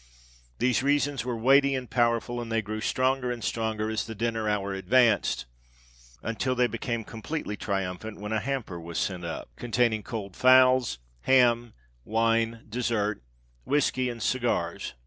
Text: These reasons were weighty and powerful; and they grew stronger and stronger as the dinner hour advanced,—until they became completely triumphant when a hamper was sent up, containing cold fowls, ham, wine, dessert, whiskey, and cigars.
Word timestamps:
These 0.57 0.81
reasons 0.81 1.23
were 1.25 1.37
weighty 1.37 1.75
and 1.75 1.87
powerful; 1.87 2.41
and 2.41 2.51
they 2.51 2.63
grew 2.63 2.81
stronger 2.81 3.29
and 3.31 3.43
stronger 3.43 3.87
as 3.91 4.03
the 4.07 4.15
dinner 4.15 4.49
hour 4.49 4.73
advanced,—until 4.73 6.55
they 6.55 6.65
became 6.65 7.03
completely 7.03 7.55
triumphant 7.55 8.19
when 8.19 8.31
a 8.31 8.39
hamper 8.39 8.79
was 8.81 8.97
sent 8.97 9.23
up, 9.23 9.55
containing 9.57 10.01
cold 10.01 10.35
fowls, 10.35 10.97
ham, 11.25 11.73
wine, 12.03 12.65
dessert, 12.67 13.21
whiskey, 13.63 14.09
and 14.09 14.23
cigars. 14.23 14.95